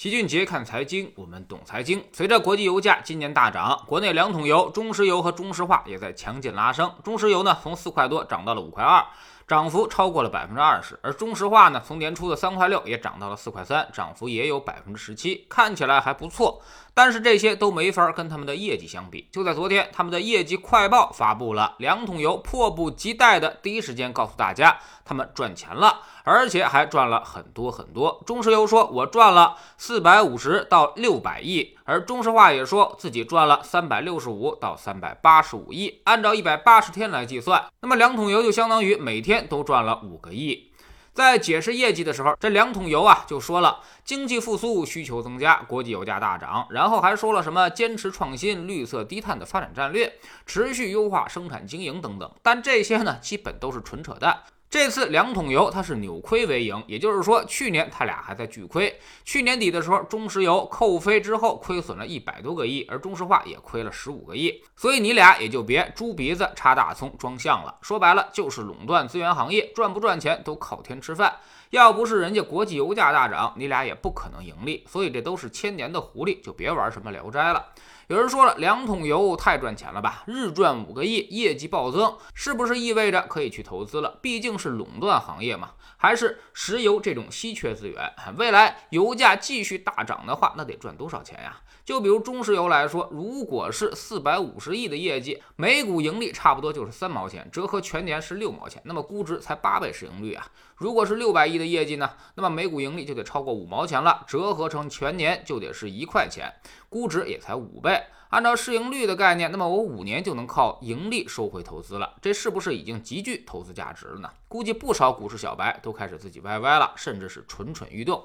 [0.00, 2.02] 齐俊杰看财经，我们懂财经。
[2.10, 6.90] 随着国际油价今年大涨，国内两桶油中石油和中石化也在强劲拉升。
[7.04, 9.04] 中石油呢，从四块多涨到了五块二，
[9.46, 10.98] 涨幅超过了百分之二十。
[11.02, 16.62] 而中石化呢，从年初的三块六也涨到了四块三，涨幅也有百分之十七，看起来还不错。
[17.02, 19.26] 但是这些都没法跟他们的业绩相比。
[19.32, 26.00] 就在昨天，他们的业绩快报发布了，两桶油迫不及待的第一时间告诉大家，他们赚钱了。
[26.24, 28.22] 而且还赚了很多很多。
[28.26, 36.02] 中石油说：“我赚了四百五十到六百亿。”而中石化也说自己赚了三百六十五到三百八十五亿。
[36.04, 40.69] 按照一百八十天来计算，那么两桶油就相当于每天都赚了五个亿。
[41.12, 50.14] 在解释业绩的时候，这两桶油啊就说了经济复苏、需求增加、国际油价大涨，然后还说了什么坚持创新、绿色低碳的发展战略、
[50.46, 52.30] 持续优化生产经营等等。
[52.42, 54.42] 但这些呢，基本都是纯扯淡。
[54.70, 58.96] 这次两桶油它是扭亏为盈，也就是说去年他俩还在巨亏。
[59.24, 64.62] 去年底的时候，中石油扣非之后亏损了一百多个亿，而中石化也亏了十五个亿。
[64.76, 67.78] 所以你俩也就别猪鼻子插大葱装象了。
[67.82, 71.34] 说白了就是垄断资源行业，赚不赚钱都靠天吃饭。
[71.70, 74.84] 要不是人家国际油价大涨，你俩也不可能盈利。
[74.88, 77.64] 所以这都是千年的狐狸，就别玩什么聊斋了。
[78.08, 80.24] 有人说了，两桶油太赚钱了吧？
[80.26, 84.18] 日赚五个亿，业绩暴增，是不是意味着可以去投资了？
[84.20, 85.70] 毕竟是垄断行业嘛。
[85.96, 91.60] 还是石油这种稀缺资源，未来油价继续大涨的话，那得赚多少钱呀？
[91.84, 100.46] 就比如中石油来说，如果是四百五十亿的业绩，每股盈利差不多就是三毛钱，折合全年是六毛钱，那么估值才八倍市盈率啊。
[100.76, 106.52] 如果是六百亿的业绩呢，那么每股盈利就得超过五毛钱了，折合成全年就得是一块钱，
[106.88, 108.02] 估值也才五倍。
[108.30, 114.30] 按照市盈率的概念，那么我五年就能靠盈利收回投资了，这是不是已经极具投资价值了呢？
[114.46, 118.24] 估计不少股市小白都开始自己歪歪了，甚至是蠢蠢欲动。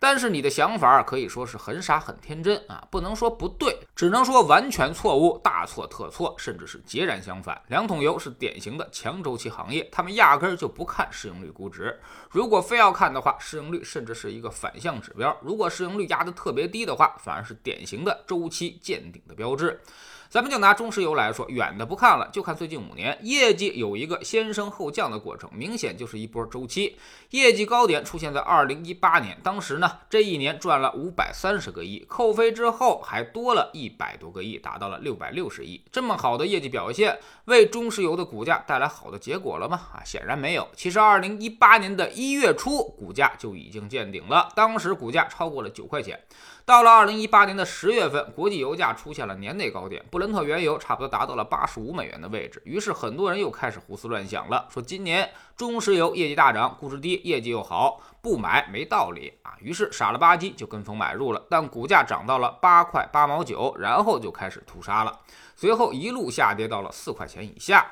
[0.00, 7.60] 但是你的想法可以说是很傻很天真啊，不能说不对，只能说完全错误，大错特错，甚至是截然相反。
[7.66, 11.98] 两桶油是典型的强周期行业，他们压根儿就不看市盈率估值。
[12.30, 15.36] 如果非要看的话，市盈率甚至是一个反向指标。
[15.42, 19.80] 如果市盈率压得特别低的话，反而是典型的周期见顶的标志。
[20.30, 26.96] 咱们就拿中石油来说，远的不看了，就看最近五年业绩有一个先升后降的过程，明显就是一波周期。
[27.30, 35.82] 业绩高点出现在二零一八年，当时呢这一年赚了五百三十个亿，扣非之后还多了一百多个亿，达到了六百六十亿。
[35.90, 39.80] 这么好的业绩表现，为中石油的股价带来好的结果了吗？
[39.94, 40.68] 啊，显然没有。
[40.76, 46.20] 其实二零一八年的一月初，股价就已经见顶了，当时股价超过了九块钱。
[46.64, 52.60] 到了二零一八年的十月份，国际油价出现了年内高点，布伦特原油差不多达到了八十五美元的位置。
[52.64, 59.54] 于是很多人又开始胡思乱想了，说今年中石油业绩大涨，估值低，业绩又好，不买没道理啊。
[59.60, 65.20] 于是傻了吧唧就跟风买入了，但股价涨到了八块八毛九，然后就开始屠杀了，
[65.54, 67.86] 随后一路下跌到了四块钱以下。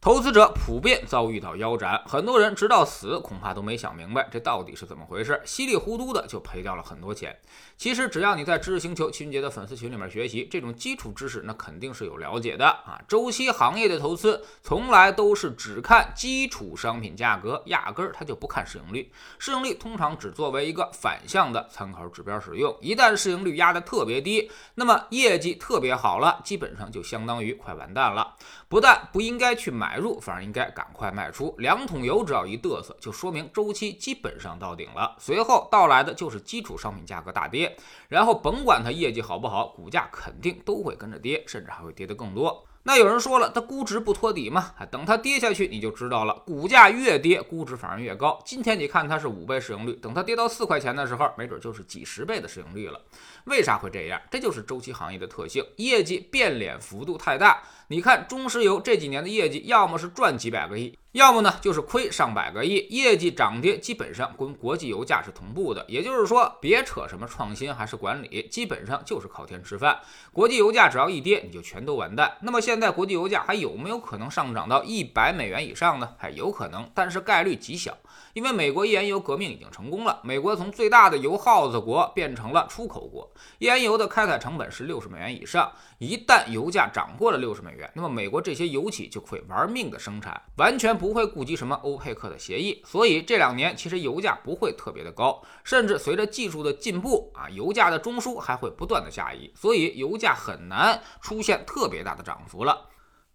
[0.00, 7.36] 投资者普遍遭遇到腰斩，很多人直到死恐怕都没想明白这到底是怎么回事，稀里糊涂的就赔掉了很多钱。
[7.76, 13.00] 其实只要你在知识星球秦杰的粉丝群里面学习这种基础知识，那肯定是有了解的啊。
[13.08, 19.10] 周期行业的投资从来都是只看基础商品价格，压根儿他就不看市盈率。
[19.40, 22.74] 市盈率通常只作为一个反向的参考指标使用。
[22.80, 28.36] 一旦市盈率压得特别低，那么业绩特别好了，基本上就相当于快完蛋了。
[28.68, 29.87] 不但不应该去买。
[29.88, 31.54] 买入反而应该赶快卖出。
[31.56, 35.16] 两桶油只要一嘚瑟，就说明周期基本上到顶了。
[35.18, 37.74] 随后到来的就是基础商品价格大跌，
[38.06, 42.62] 然后甭管它业绩好不好，股价肯定都会跟着跌，甚至还会跌得更多。
[42.84, 44.72] 那有人说了，它估值不托底吗？
[44.90, 46.32] 等它跌下去，你就知道了。
[46.46, 48.40] 股价越跌，估值反而越高。
[48.46, 52.98] 今天你看它是五倍市盈率，等它跌到四块钱的时候，没准就是几十倍的市盈率了。
[53.44, 54.18] 为啥会这样？
[54.30, 57.62] 这就是周期行业的特性，业绩变脸幅度太大。
[57.88, 60.96] 你看中石油这几年的业绩，要么是赚几百个亿。
[61.12, 65.82] 要么呢就是亏上百个亿，业绩涨跌基本上跟国际油价是同步的。
[65.88, 69.98] 也就是说，别扯什么创新还是管理，基本上就是靠天吃饭。
[70.34, 72.36] 国际油价只要一跌，你就全都完蛋。
[72.42, 76.12] 那么现在国际油价还有没有可能上涨到一百美元以上呢？
[76.18, 77.96] 还有可能，但是概率极小，
[78.34, 80.20] 因为美国页岩油革命已经成功了。
[80.22, 85.72] 美国从最大的油耗子国变成了出口国，页岩油的开采成本是六十美元以上。
[85.96, 90.97] 一旦油价涨过了六十美元，那么美国这些油企就会玩命的生产，完全。
[90.98, 102.88] 不会顾及什么欧佩克的协议，所以这两年其实油价不会特别的高，甚至随着技术的进步啊，油价的中枢还会不断的下移，所以油价很难出现特别大的涨幅了。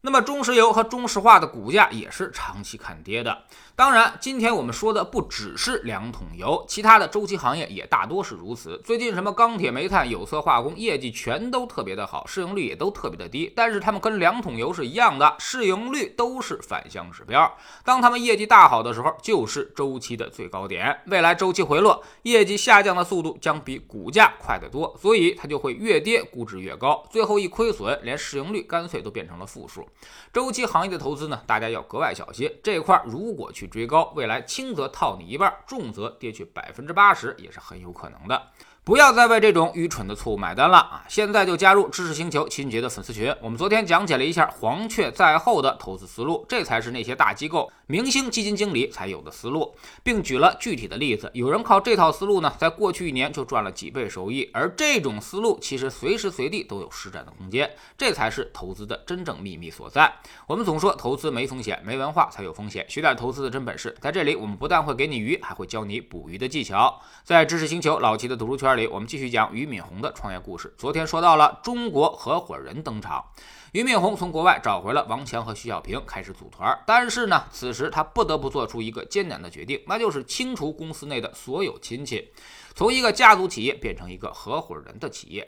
[0.06, 3.44] 那么中石油和中石化的股价也是长期看跌的。
[3.74, 8.80] 当然，今天我们说的不只是两桶油，其他的周期行业也大多是如此。
[8.84, 13.52] 最近什么钢铁、煤炭、有色化工业绩全都特别的好，市盈率也都特别的低。
[13.56, 17.50] 但是他们跟两桶油是一样的，市盈率都是反向指标。
[17.86, 21.00] 当他们业绩大好的时候，就是周期的最高点。
[21.08, 29.88] 未来周期回落，业绩下降的速度将比股价快得多，所以它就会越跌，估值越高，最后一亏损，连市盈率干脆都变成了负数。
[30.32, 32.52] 周期行业的投资呢，大家要格外小心。
[32.64, 38.48] 这块如果去追高，未来轻则套你一半，重则跌去百分之八十，也是很有可能的。
[38.86, 41.06] 不要再为这种愚蠢的错误买单了啊！
[41.08, 43.34] 现在就加入知识星球秦杰的粉丝群。
[43.40, 51.32] 我们昨天讲解了一下黄雀在后的投资思路，这才是那些大机构、明星基金经理才有的思路，并举了具体的例子。
[51.34, 54.50] 有人靠这套思路呢，在过去一年就赚了几倍收益。
[54.54, 60.14] 而这种思路其实随时随地都有施展的空间，这才是投资的真正秘密所在。
[60.46, 62.86] 我们总说投资没风险，没文化才有风险。
[62.90, 67.02] 学点投资的真本事，在这里我们不但会给你鱼，还会教你捕鱼的技巧。
[67.24, 68.82] 在知识星球老齐的读书圈这。
[68.82, 70.74] 里，我们继续讲俞敏洪的创业故事。
[70.78, 73.24] 昨天说到了中国合伙人登场，
[73.72, 76.76] 俞敏洪从国外找回了王强和徐小平，开始组团。
[76.88, 82.34] 但是呢，此时他不得不做出一个艰难的决定，那就是清除公司内的所有亲戚，
[82.74, 85.48] 从一个家族企业变成一个合伙人的企业。